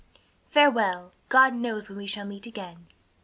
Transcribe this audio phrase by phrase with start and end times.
[0.49, 2.87] "Farewell, God knows when we shall meet again."